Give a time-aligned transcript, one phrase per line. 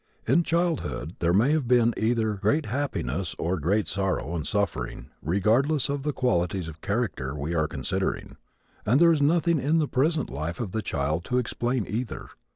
[0.25, 5.89] In childhood, there may have been either great happiness or great sorrow and suffering regardless
[5.89, 8.37] of the qualities of character we are considering,
[8.83, 12.29] and there is nothing in the present life of the child to explain either.